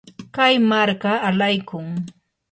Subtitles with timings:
[0.35, 1.87] kay marka alaykun.